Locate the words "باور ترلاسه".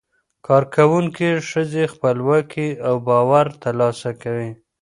3.07-4.09